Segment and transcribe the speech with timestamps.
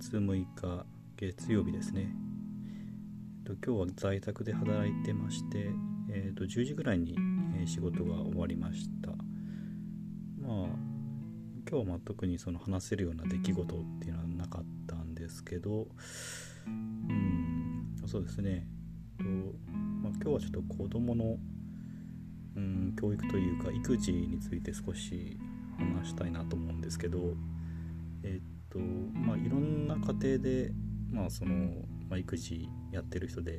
[0.00, 0.86] 月6日
[1.18, 2.06] 月曜日ですね、
[3.46, 5.70] えっと、今日は在宅で働いてまして、
[6.10, 7.18] えっと、10時ぐらいに、
[7.66, 9.10] 仕事が終わりました。
[9.10, 9.16] ま
[10.46, 10.68] あ
[11.70, 15.86] 今日は特にその話せるような出来事っていうのはなかったんですけど
[16.66, 18.66] うんそうですね、
[19.18, 21.36] とまあ、今日はちょっと子供の
[22.56, 25.38] うん教育というか育児について少し
[25.78, 27.34] 話したいなと思うんですけど
[28.22, 30.72] えっとまあいろんな家庭で
[31.10, 31.54] まあその、
[32.08, 33.58] まあ、育児やってる人でや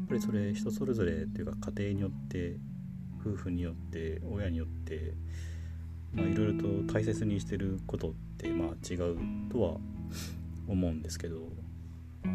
[0.00, 2.56] っぱりそれ人それぞれというか家庭によって
[3.20, 5.14] 夫婦によって親によって
[6.12, 9.16] まあいろいろと大切にしてることってまあ違う
[9.50, 9.76] とは
[10.68, 11.48] 思うんですけど
[12.24, 12.34] あの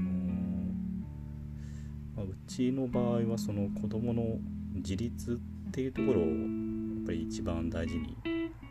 [2.15, 4.37] まあ、うちの場合はその子供の
[4.75, 8.15] 自立っていうところをやっぱり一番大事に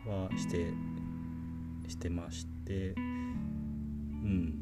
[0.07, 0.71] はして
[1.89, 2.99] してましてう
[4.27, 4.53] ん。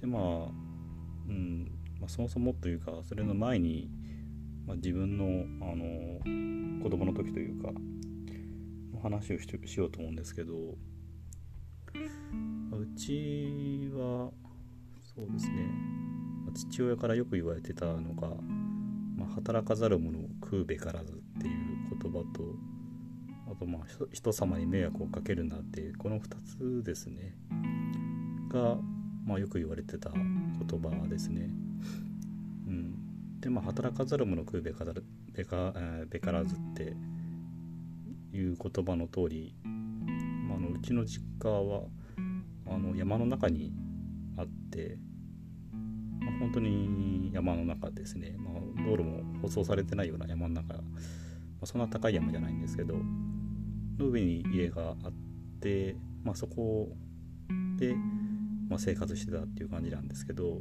[0.00, 0.22] でまあ
[1.28, 1.70] うん。
[2.00, 3.88] まあ、そもそもというかそれの前に、
[4.66, 5.24] まあ、自分の
[5.64, 7.70] あの子供の時というか
[8.92, 10.76] の話をししようと思うんですけどう
[12.96, 14.32] ちは
[15.14, 15.68] そうですね。
[16.54, 18.28] 父親からよく言われてたのが
[19.16, 21.54] まあ、働かざる者食うべからずっていう
[22.02, 22.42] 言葉と
[23.50, 27.34] あとまあ人様に迷惑をかけるなっていうこの2つですね。
[28.48, 28.76] が、
[29.24, 30.20] まあ、よく言われてた言
[30.80, 31.50] 葉ですね。
[32.66, 34.92] うん、でまあ働かざる者食うべから
[35.32, 35.74] べか、
[36.10, 36.94] べからずって
[38.36, 41.84] いう言葉の通り、まあ、のうちの実家は
[42.66, 43.72] あの山の中に
[44.36, 44.98] あって
[46.22, 50.74] まあ、本当に山の中ですね、まあ、道路も舗装されてないような山の中、
[51.62, 52.94] あ、そんな高い山じゃないんですけど
[53.98, 55.12] の上に家があっ
[55.60, 56.88] て、まあ、そこ
[57.78, 57.94] で、
[58.68, 60.60] まあ、生活してたっていう感じなんですけど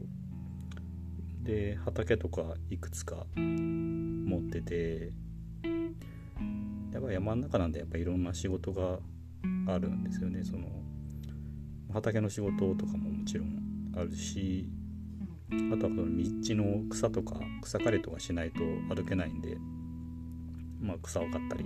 [1.44, 5.12] で畑とかいくつか持ってて
[6.94, 9.00] やっぱ山の中なんでやっぱいろんな仕事が
[9.68, 10.44] あるんですよね。
[10.44, 10.68] その
[11.94, 14.69] 畑の仕事とかももちろんあるし
[15.73, 18.59] あとは道の草とか草刈りとかしないと
[18.94, 19.57] 歩けないんで、
[20.81, 21.66] まあ、草を刈ったり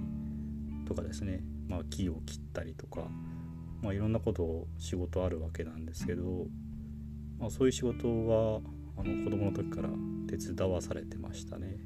[0.85, 3.07] とかですね、まあ、木を切ったりとか、
[3.81, 6.45] まあ、いろんなことを仕事あるわけなんですけど、
[7.39, 8.61] まあ、そういう仕事は
[8.97, 9.89] あの子供の時から
[10.27, 11.77] 手伝わされてましたね。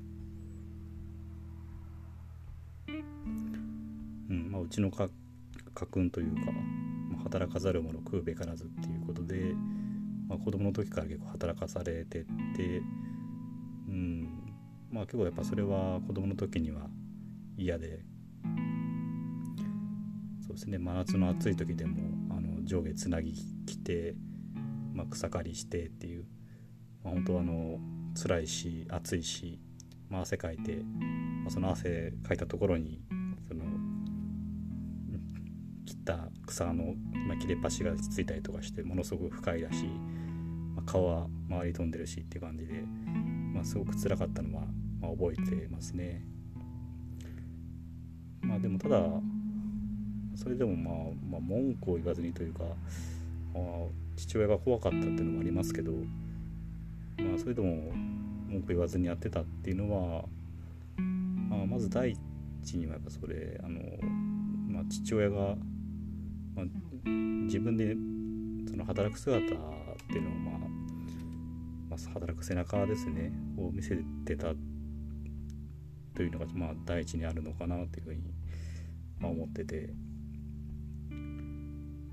[4.29, 5.09] うんまあ、うちの家
[5.87, 6.51] 訓というか、
[7.11, 9.53] まあ、働かざる者食うべからずっていうことで、
[10.27, 12.25] まあ、子供の時から結構働かされて
[12.55, 12.81] て
[13.87, 14.53] うん
[14.91, 16.87] まあ結構やっぱそれは子供の時には
[17.59, 18.03] 嫌で。
[20.41, 20.77] そうですね。
[20.77, 21.97] 真夏の暑い時でも
[22.35, 23.33] あの上下つなぎ
[23.65, 24.15] 着て、
[24.93, 26.25] まあ、草刈りしてっていう、
[27.03, 27.79] まあ、本当はあの
[28.21, 29.59] 辛いし暑いし、
[30.09, 30.77] まあ、汗かいて、
[31.43, 33.01] まあ、その汗かいたところに
[33.47, 33.63] その
[35.85, 36.95] 切った草の、
[37.27, 39.85] まあ、切れ端がついたりとかしてものすごく不快だし
[40.79, 42.83] まあ、顔は周り飛んでるしっていう感じで、
[43.53, 44.63] まあ、すごく辛かったのは、
[45.01, 46.23] まあ、覚えてますね。
[48.41, 48.99] まあでもただ
[50.35, 50.93] それでもまあ、
[51.31, 52.63] まあ、文句を言わずにというか、
[53.53, 53.63] まあ、
[54.15, 57.91] 父親が怖かったっていうのもありますけど、まあ、それでも
[58.47, 60.23] 文句言わずにやってたっていうのは、
[61.49, 62.15] まあ、まず第
[62.63, 63.81] 一にはやっぱそれあの、
[64.69, 65.55] まあ、父親が、
[66.55, 66.65] まあ、
[67.05, 67.95] 自分で
[68.69, 69.53] その働く姿って
[70.13, 70.59] いうのをまあ
[71.89, 74.78] まあ、働く背中ですねを見せてたって
[76.19, 78.21] というのが、まあ、第一にあるのかなというふうに、
[79.21, 79.93] まあ、思ってて、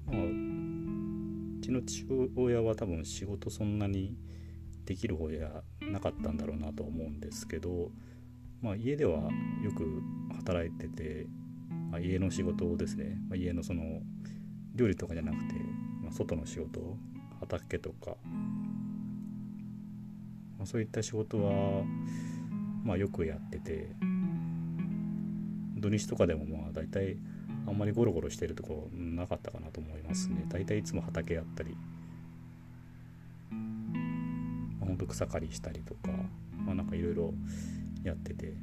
[0.07, 2.07] まあ、うちの父
[2.37, 4.17] 親は多分仕事そんなに
[4.85, 7.91] できる方じゃなかったんだろうなと思うんですけど、
[8.63, 9.29] まあ、家では
[9.65, 10.01] よく
[10.37, 11.27] 働いてて、
[11.91, 13.83] まあ、家の仕事をですね、まあ、家のその
[14.77, 15.55] 料理とかじゃなくて、
[16.01, 16.97] まあ、外の仕事
[17.41, 18.17] 畑とか。
[20.59, 21.83] まあ、そういった仕事は、
[22.87, 23.89] まあ、よくやってて
[25.77, 27.17] 土日とかでもまあ大体
[27.67, 31.77] あんまりゴロゴロしてるとこなかったかなと思いますね大体いつも畑やったり、
[33.51, 36.13] まあ、ほんと草刈りしたりとか
[36.65, 37.35] まあなんかいろいろ
[38.05, 38.55] やってて、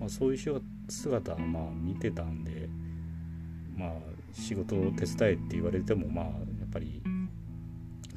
[0.00, 2.70] まあ、そういう姿はまあ見てたんで
[3.76, 3.90] まあ
[4.32, 6.30] 仕事を手伝えって言われてもまあや
[6.64, 7.02] っぱり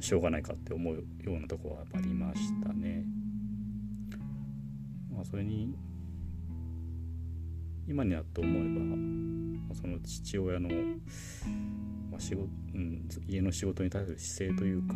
[0.00, 3.23] しょうがないかって思うようなとこはやっぱありましたね。
[5.14, 5.74] まあ、それに
[7.86, 10.68] 今になって思えばその父親の
[12.10, 14.94] まあ仕事うん、家の仕事に対する姿勢というか、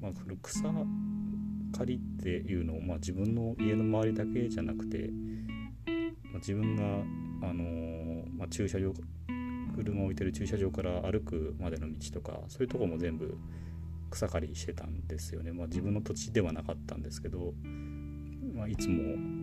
[0.00, 0.62] まあ、その草
[1.72, 5.10] 刈りっていうのを、まあ、自分の家の周りだけじゃなくて、
[6.24, 6.82] まあ、自分が、
[7.48, 8.92] あのー、まあ、駐車場
[9.76, 13.36] 車を置いてる駐車場から歩くまでの道とかそういうとこも全部
[14.10, 17.52] 草刈りしてたんですよね、まあ、自分の土地ではなかったんですけど、
[18.56, 19.02] まあ、いつも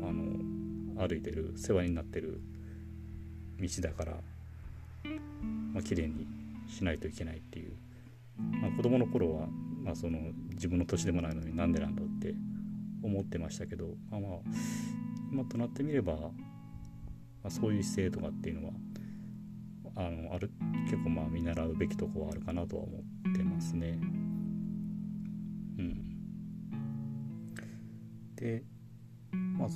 [0.09, 2.41] あの歩いてる世話になってる
[3.59, 4.11] 道だから、
[5.73, 6.25] まあ綺麗に
[6.67, 7.73] しないといけないっていう、
[8.61, 9.47] まあ、子供の頃は、
[9.83, 10.19] まあ、その
[10.51, 12.33] 自分の土地でもないのになんでなんだって
[13.03, 14.31] 思ってましたけど、まあ、まあ
[15.31, 16.29] 今となってみれば、ま
[17.45, 18.73] あ、そういう姿勢とかっていうのは
[19.95, 20.49] あのある
[20.89, 22.97] 結構まあ見習うべきとこはあるかなとは思
[23.29, 23.99] ってますね。
[25.77, 26.15] うん、
[28.35, 28.63] で
[29.63, 29.69] まあ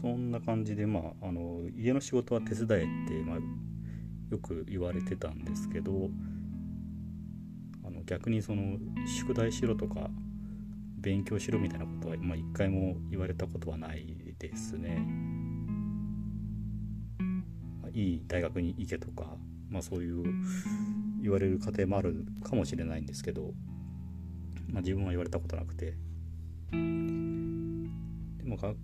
[0.00, 3.36] そんな感じでまああの家の仕事は手伝えって、まあ、
[4.30, 6.08] よく言われてたんですけど
[7.86, 8.78] あの逆にその
[9.20, 10.08] 宿題しろとか
[10.96, 15.06] 勉強しろみたいなことは、まあ、回も言われたことはないですね。
[17.92, 19.36] いい大学に行けとか、
[19.68, 20.22] まあ、そういう
[21.20, 23.52] 言われる過程もあるかもしれないんですけど、
[24.68, 25.96] まあ、自分は言われたことなくて
[28.48, 28.76] でも学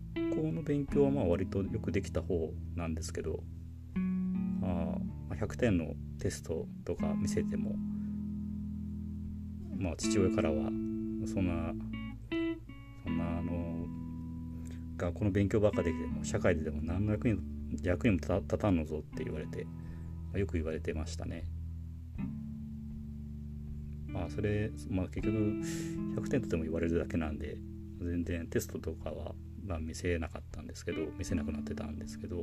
[0.43, 3.43] 校の勉強はまあ割とよくできた方なんですけど、
[4.61, 4.99] ま
[5.31, 7.75] あ、100点のテストとか見せても、
[9.79, 10.57] まあ、父親からは
[11.27, 11.73] そんな
[13.05, 13.87] そんなあの
[14.99, 17.39] 学校の勉強ばっかできても社会ででも何の役に
[17.83, 19.71] 役にも立たんのぞって言われて、ま
[20.35, 21.45] あ、よく言われてましたね。
[24.09, 27.57] まあそれ、まあ、結局100点とでも言われるだけなんで
[28.01, 29.35] 全然テストとかは、
[29.67, 32.43] まあ、見せなかったんですけど見せなくなってたんですけど、ま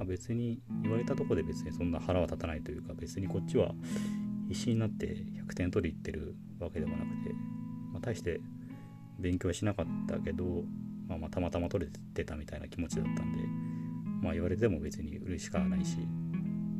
[0.00, 3.72] あ、別に言われたとこで別にそんな腹は立たないというか別にこっちは
[4.48, 5.06] 必死になって
[5.46, 7.32] 100点取りに行ってるわけでもなくて、
[7.92, 8.40] まあ、大して
[9.18, 10.44] 勉強しなかったけど、
[11.06, 13.42] まあ、まあたまたま取れてたみたいな気持ちだったんで
[14.22, 15.98] まあ言われても別に嬉しかないし、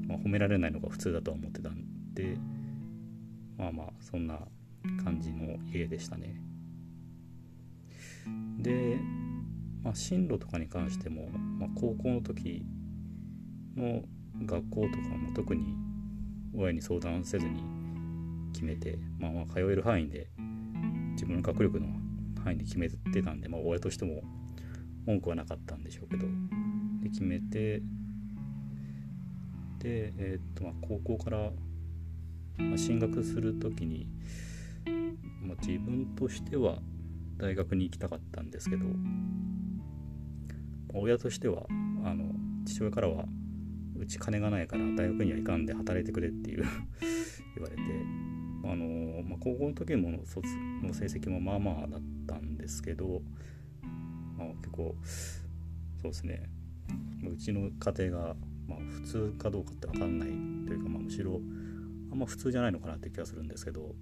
[0.06, 2.36] まあ、褒められないのが普通だとは思ってたんで
[3.58, 4.38] まあまあそんな
[5.04, 6.40] 感じの家でしたね。
[8.58, 8.98] で、
[9.82, 11.28] まあ、進路とかに関しても、
[11.58, 12.64] まあ、高校の時
[13.76, 14.02] の
[14.44, 15.74] 学校とかも特に
[16.54, 17.62] 親に相談せずに
[18.52, 20.28] 決めて、まあ、まあ通える範囲で
[21.12, 21.86] 自分の学力の
[22.42, 24.22] 範囲で決めてたんで、まあ、親としても
[25.06, 26.26] 文句はなかったんでしょうけど
[27.02, 27.82] で決めて
[29.78, 31.50] で、えー、っとまあ、高校から、
[32.76, 34.08] 進学する時に、
[35.40, 36.78] まあ、自分としては
[37.38, 38.84] 大学に行きたかったんですけど
[40.94, 41.66] 親としては
[42.04, 42.32] あの
[42.66, 43.24] 父親からは
[43.96, 46.64] うち金がないから大学には行かんで働いてくれっていう
[47.56, 47.82] 言われて
[48.64, 50.46] あの、まあ、高校の時も卒
[50.82, 53.22] の成績もまあまあだったんですけど、
[54.36, 54.94] まあ、結構
[56.02, 56.48] そうですね。
[57.26, 58.36] うちの家庭が、
[58.66, 60.28] まあ、普通かどうかって分かんない
[60.66, 61.40] というか、まあ、むしろ
[62.10, 63.94] あんま普通じゃないのかなって気がするんですけど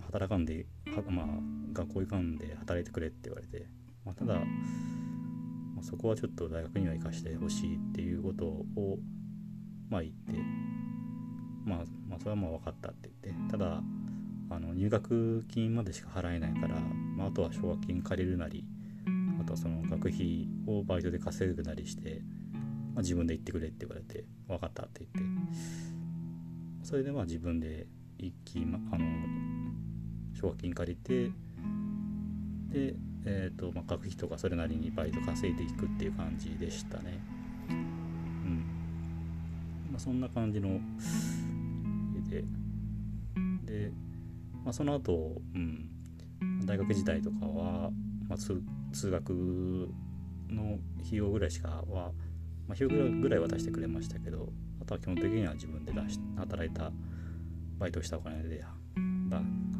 [0.00, 0.66] 働かんで
[1.10, 1.26] まあ、
[1.72, 3.66] 学校行かんで働いてくれって言われて、
[4.04, 4.40] まあ、ただ、ま
[5.80, 8.98] あ、そこはちょっと大学には行かしてほしいっていうことを、
[9.88, 10.32] まあ、言って、
[11.64, 11.78] まあ、
[12.08, 13.82] まあそれはまあ分かったって言ってただ
[14.50, 16.74] あの入学金までしか払えないから、
[17.16, 18.64] まあ、あとは奨学金借りるなり
[19.40, 22.20] あとはその学費をバイトで稼ぐなりして、
[22.94, 25.42] まあ、自分で行ってくれって言われて分かったって言って。
[26.82, 27.86] それでまあ自分で
[28.18, 29.04] 一気、ま、あの
[30.42, 31.30] 奨学金借りて
[32.68, 32.94] で、
[33.24, 37.20] えーとまあ、学費とかそれなりにバイト稼いでいくっていう感じでしたね。
[37.68, 38.64] うん。
[39.92, 40.80] まあそんな感じの
[42.28, 42.44] で
[43.64, 43.92] で、
[44.64, 45.88] まあ、その後、うん、
[46.66, 47.90] 大学時代とかは、
[48.28, 48.60] まあ、通
[48.92, 49.88] 通学
[50.50, 51.84] の費用ぐらいしかは、
[52.66, 52.88] まあ、費用
[53.20, 54.48] ぐらいは出してくれましたけど
[54.80, 56.90] あとは基本的には自分で出し働いた
[57.78, 58.64] バイトしたお金で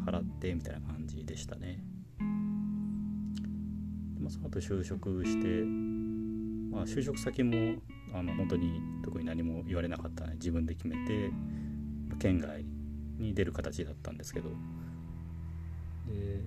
[0.06, 1.82] 払ってみたいな感じでしたね。
[4.20, 5.64] まあ、その後就職して、
[6.70, 7.80] まあ、就職先も
[8.14, 11.30] あの本当に特に何も言われなかったので自分で決めて
[12.20, 12.64] 県外
[13.18, 14.50] に出る形だったんですけど
[16.06, 16.46] で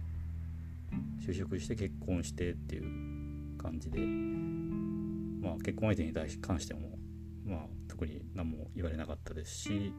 [1.25, 6.97] 就職して結婚してっていう感じで、まあ、結婚相手に対関しても、
[7.45, 9.93] まあ、特に何も言われなかったですし、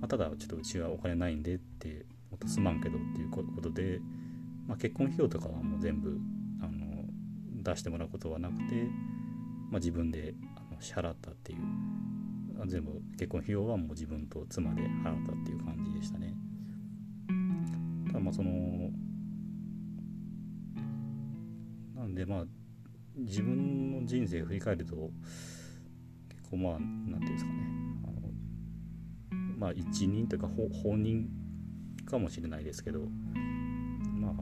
[0.00, 4.00] まあ、ただちょっとうちはお金ないんでってもっとすまんけどっていうことで、
[4.66, 6.18] まあ、結婚費用とかはもう全部
[6.60, 7.04] あの
[7.62, 8.74] 出してもらうことはなくて、
[9.70, 11.58] まあ、自分であの支払ったっていう
[12.66, 16.34] 全部結婚費用はもう自分と妻で払ったっていう感じでしたね。
[18.08, 18.50] ただまあその
[21.94, 22.44] なんでまあ
[23.16, 25.10] 自分の人生振り返ると
[26.28, 27.58] 結構まあ何て言うんですかね。
[28.04, 30.48] あのまあ一人というか
[30.82, 31.28] 本人
[32.08, 33.00] かもしれないですけど
[34.18, 34.32] まあ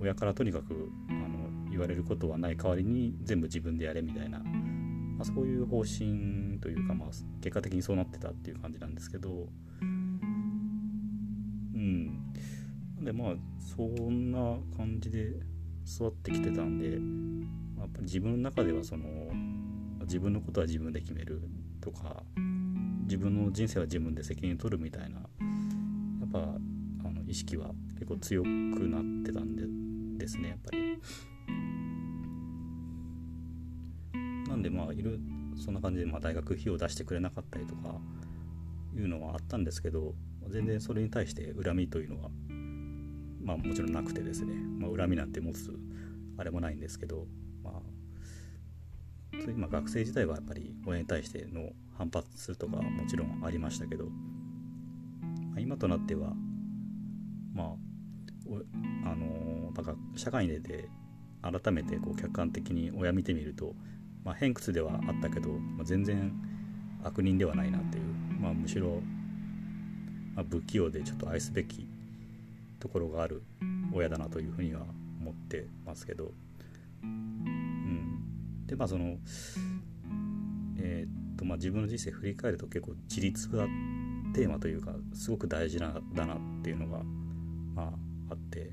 [0.00, 7.08] 親からとにかくあの言われることはない代わりに全部自分でやれみたいな、まあ、そういう方針というか、まあ、
[7.40, 9.48] 結果的にそうなってたっていう感じなんですけど
[9.82, 9.84] う
[11.78, 12.32] ん。
[13.02, 14.38] でまあそんな
[14.76, 15.34] 感じで
[15.86, 16.92] 育ってきてたんで
[17.80, 19.06] やっぱり自分の中ではその
[20.02, 21.42] 自分のことは自分で決める
[21.80, 22.22] とか
[23.04, 25.22] 自分の人生は自分で責任を取るみたいなや
[26.26, 26.58] っぱ
[27.26, 29.64] 意識は結構強くなってたんで
[30.24, 30.98] ですねやっぱり。
[34.48, 35.20] なんでまあいる
[35.56, 37.94] そんな感じでまあ大学費を出してくれなかったりとか
[38.94, 40.14] いうのはあったんですけど
[40.48, 42.30] 全然それに対して恨みというのは
[43.42, 45.72] まあもちろんなくてですね、まあ、恨みなんて持つ
[46.38, 47.26] あれもないんですけど
[47.62, 47.74] まあ
[49.40, 54.10] そう今学生時代はやっぱり親に対しての反発とかもちろんありましたけど、ま
[55.56, 56.32] あ、今となっては
[57.56, 60.88] まああのだか社会に出て
[61.42, 63.74] 改めてこう客観的に親見てみると、
[64.24, 66.32] まあ、偏屈ではあったけど、まあ、全然
[67.02, 68.04] 悪人ではないなっていう、
[68.40, 69.00] まあ、むしろ、
[70.34, 71.88] まあ、不器用でちょっと愛すべき
[72.78, 73.42] ところがある
[73.92, 74.82] 親だなというふうには
[75.20, 76.32] 思ってますけど、
[77.02, 79.16] うん、でまあその
[80.78, 83.66] えー、っとまあ自分の人生振り返ると結構自立が
[84.34, 87.02] テーマというかすごく大事なだなっていうのが
[87.76, 88.70] まああってやっ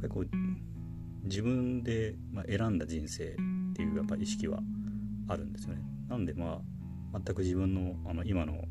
[0.00, 0.28] ぱりこう
[1.24, 3.36] 自分で、ま選んだ人生っ
[3.74, 4.60] ていうやっぱ意識は
[5.28, 5.82] あるんですよね。
[6.08, 6.60] なんでま
[7.12, 8.62] あ全く自分のあの今の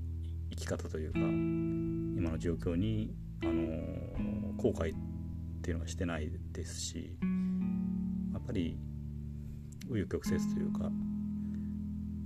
[0.52, 4.98] 生き方というか今の状況に、あのー、後悔っ
[5.62, 7.18] ていうのはしてないですし
[8.34, 8.78] やっぱり
[9.88, 10.80] 紆余曲折というか、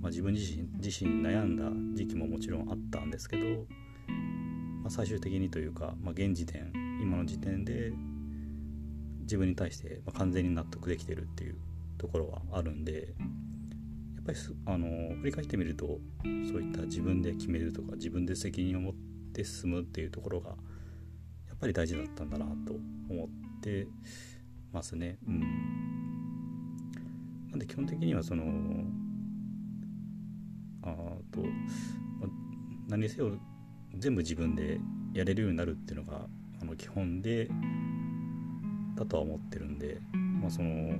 [0.00, 1.64] まあ、自分自身自身悩んだ
[1.96, 3.66] 時期ももちろんあったんですけど、
[4.82, 6.72] まあ、最終的にというか、まあ、現時点
[7.02, 7.92] 今の時点で
[9.20, 11.56] 自分に対して完全に納得できてるっていう
[11.98, 13.14] ところはあるんで
[14.16, 18.94] やっぱりあの振り返ってみるとそういった自分で決めるとか自分で責任を持っ
[19.32, 20.56] て進むっていうところがや
[21.54, 22.74] っぱり大事だったんだなと
[23.08, 23.86] 思って
[24.72, 25.18] ますね。
[25.26, 25.40] うん、
[27.50, 28.44] なんで基本的にはその
[30.82, 30.94] あ
[31.30, 31.44] と
[32.88, 33.38] 何せよ
[33.96, 34.80] 全部自分で
[35.12, 36.26] やれるようになるっていうのが
[36.60, 37.48] あの基本で
[38.96, 40.94] だとは思ってるんで、まあ、その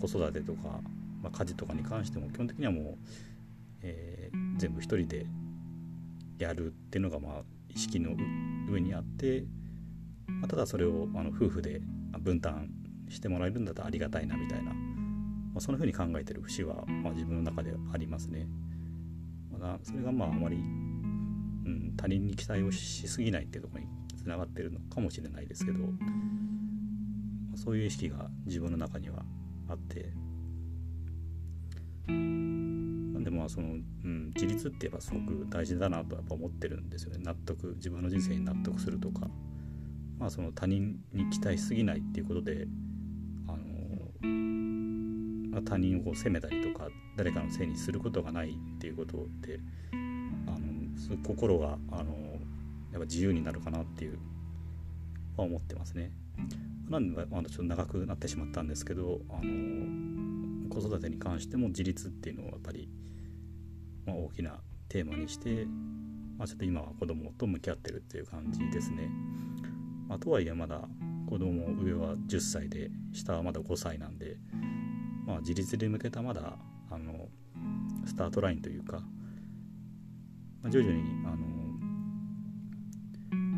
[0.00, 0.80] 子育てとか
[1.22, 2.94] まあ、家事とかに関しても基本的にはもう、
[3.82, 5.26] えー、全部一人で
[6.38, 8.10] やるっていうのがまあ意識の
[8.68, 9.44] 上にあって、
[10.26, 11.80] まあ、ただそれをあの夫婦で
[12.18, 12.68] 分担
[13.08, 14.74] してもらえるんだったらありがたいなみたいな、ま
[15.56, 18.46] あ、そんな風に考えてる節は、まあ、自分の中でありますね。
[19.58, 20.56] まあ、それがまああまり、
[21.64, 25.86] うん、他人に期待をしすぎないっていうところにつながってるのかもしれないですけど、ま
[27.54, 29.22] あ、そういう意識が自分の中には
[29.68, 30.12] あって
[32.06, 33.72] なんでまあその、う
[34.08, 37.18] ん、自立って言えばすごく大事だなとやっぱ思ってるんですよね。
[37.22, 39.28] 納得自分の人生に納得するとか。
[40.22, 42.68] まあその他人に期待しすぎないっていうことで
[43.48, 43.58] あの、
[45.50, 49.58] まあ、他人をこう責めたりとか誰かのせいにすることがないっていうことで
[49.92, 50.01] あの
[51.26, 52.14] 心があの
[52.92, 54.18] やっぱ自由になるかなっていう
[55.36, 56.12] は思ってますね。
[56.88, 62.88] なんで、まあ、ちょっと長くなってしまったんですけどあの子育てに関しても自立っていうのをやっぱり、
[64.06, 64.58] まあ、大きな
[64.88, 65.66] テーマにして、
[66.38, 69.08] まあ、ちょっと今は子供と向き合ってるっていう感じですね。
[70.08, 70.82] まあ、とはいえまだ
[71.28, 74.36] 子供上は10歳で下はまだ5歳なんで、
[75.26, 76.58] まあ、自立に向けたまだ
[76.90, 77.28] あの
[78.04, 79.02] スタートラインというか、
[80.62, 81.36] まあ、徐々にあの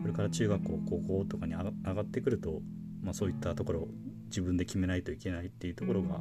[0.02, 2.60] これから中学校高校とかに上がってくると、
[3.02, 3.88] まあ、そういったところを
[4.26, 6.20] 自分で決めないといけないっていうところが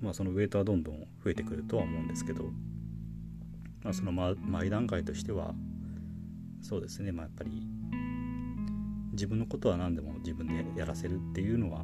[0.00, 2.44] まあ、そのウェイトはどんどん増えてくるとは思うんですけど、
[3.82, 5.54] まあ、その前段階としては
[6.62, 7.66] そうですね、まあ、やっぱり
[9.12, 11.82] 自分のことは何でも自分でやらせるっていうのは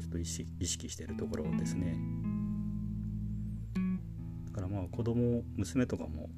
[0.00, 1.96] ちょっと意識してるところですね。
[4.46, 6.28] だからまあ子供娘とかも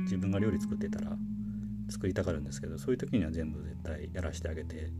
[0.00, 1.16] 自分が料理作ってたら
[1.88, 4.90] 作りたがるんですけどそういう時には全部絶対やらせてあげて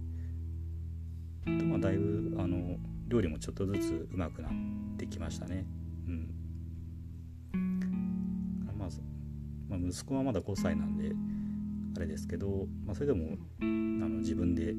[1.44, 4.52] とまあ、だいぶあの料理もちょっとずつうまくなっ
[4.96, 5.66] てきましたね。
[6.08, 6.34] うん
[9.68, 11.12] まあ、息子はまだ5歳なんで
[11.96, 14.74] あれですけど、まあ、それでもあの自分で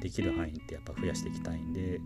[0.00, 2.00] できる範囲ってやっぱ増やしていきたいんで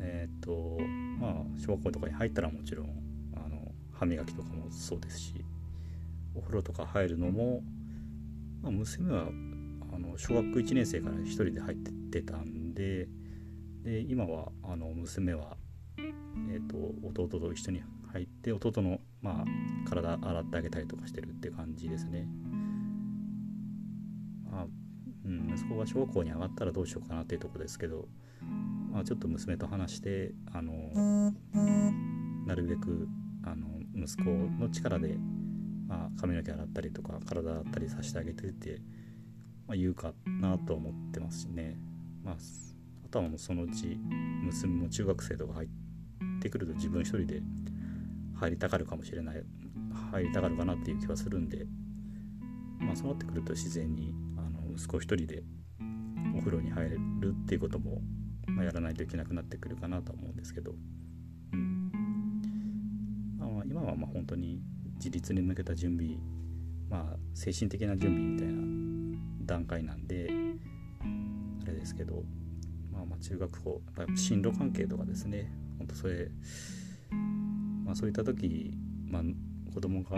[0.00, 0.78] えっ、と
[1.20, 2.88] まあ小学校とかに入ったらもちろん
[3.36, 5.44] あの歯磨きとかもそうですし
[6.34, 7.62] お風呂とか入るのも、
[8.62, 9.28] まあ、娘は
[9.94, 11.76] あの小学1年生から1人で入っ
[12.10, 13.08] てたんで
[13.84, 15.56] で今はあの娘は、
[15.98, 16.76] えーと、
[17.08, 22.28] 弟と一緒に入って弟の、まあ、体洗ってあげたりとかしてるって感じですね。
[24.50, 24.66] まあ
[25.24, 28.08] うん、息子が小学校に上がったらどうしようかなっていうとこですけど、
[28.92, 31.32] まあ、ちょっと娘と話してあの
[32.46, 33.08] なるべく
[33.44, 35.16] あの息子の力で、
[35.92, 38.80] まあ、髪の毛洗ったりとか体洗ったりさせてあげてって、
[39.68, 41.76] まあ、言うかなと思ってますしね。
[42.24, 42.36] まあ
[43.10, 43.98] とはもうそのうち
[44.42, 45.68] 娘も中学生とか入っ
[46.40, 47.42] てくると自分一人で
[48.40, 49.42] 入りたがるかもしれない
[50.10, 51.66] 入りたがるかなっていう気はするんで。
[52.80, 55.44] まあそうなってくると自然にあの息子一人で
[56.34, 58.00] お風呂に入るっていうことも、
[58.46, 60.74] まあ、やらないといけなくなってくるかなと思うんですけど、
[61.52, 61.92] うん。
[63.38, 64.62] まあ、今はまあ本当に
[65.02, 66.14] 自立に向けた準備
[66.88, 68.62] まあ精神的な準備みたいな
[69.46, 70.30] 段階なんで
[71.62, 72.22] あれですけど
[72.92, 75.50] まあ、まあ中学校やっぱ進路関係とかですね。
[75.78, 76.28] ほんとそれ、
[77.84, 78.72] まあ、そういった時、
[79.08, 79.22] まあ、
[79.74, 80.10] 子供が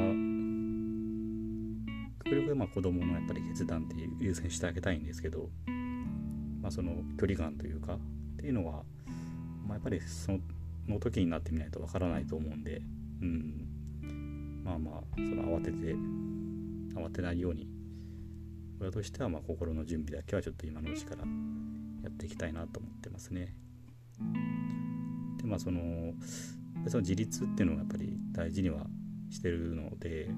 [2.25, 5.49] 極力まあ子供のやっぱり決断って優先してあげたいんですけど、
[6.61, 7.99] まあ、その距離感というかっ
[8.37, 8.83] ていうのは、
[9.67, 10.33] まあ、やっぱりそ
[10.87, 12.83] の時になってみないとわからないと思うんで、
[13.23, 13.67] うん、
[14.65, 15.95] まあまあその慌てて
[16.95, 17.69] 慌てないように
[18.81, 21.23] 親としてはまあ心の準備だけはちょっと今のうちから
[22.03, 23.55] やっていきたいなと思ってますね。
[25.39, 26.15] でまあその
[26.89, 28.87] その自立っていうのがやっぱり大事には
[29.31, 30.29] してるので、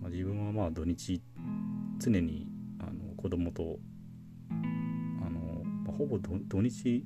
[0.00, 1.22] まあ、自分はまあ土日
[1.98, 2.48] 常に
[2.80, 3.78] あの子供と
[4.50, 7.04] あの、まあ、ほぼ土日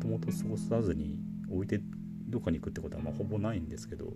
[0.00, 1.18] 子供と過ごさずに
[1.50, 1.80] 置いて
[2.28, 4.12] どっかに行くってことはまあほぼないんですけど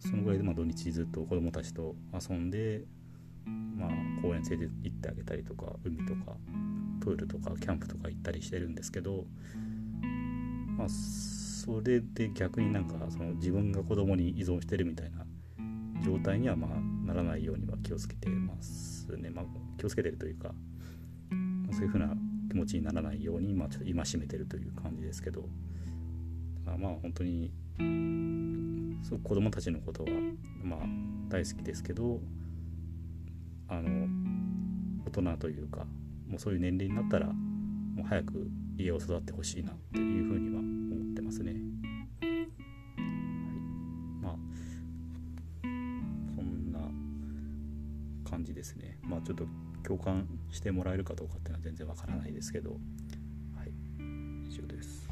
[0.00, 2.84] そのぐらいでま土日ずっと子供たちと遊んで、
[3.46, 3.90] まあ、
[4.22, 6.36] 公園連れて行ってあげたりとか海とか
[7.00, 9.24] プールとかキャンプとか行ったりしてるんですけど、
[10.76, 15.24] まあ、それで逆になんかその自分が子供に依存してるみたいな
[16.04, 16.68] 状態にはま
[17.06, 19.44] ならないようには気をつけてますね、まあ、
[19.78, 20.48] 気をつけてるというか、
[21.28, 22.14] まあ、そういうふうな
[22.50, 25.44] 気持ちにならないように、まあ、ちょっと戒めてるという感じですけど、
[26.64, 30.10] まあ、まあ本当にすごく子供たちのことは
[30.62, 30.80] まあ
[31.28, 32.20] 大好きですけど
[33.68, 34.06] あの
[35.06, 35.86] 大人というか
[36.28, 41.52] もうそういう年齢になったらもう早く家を育ってほしいなっていうふうには思ってますね。
[41.52, 42.48] はい、
[44.20, 44.36] まあ
[46.34, 46.80] そんな
[48.28, 48.98] 感じですね。
[49.02, 49.46] まあちょっと
[49.84, 52.76] 共感してもらえるかどうかっていうのは全然わからないですけど、は
[53.64, 53.72] い、
[54.48, 55.08] 以上です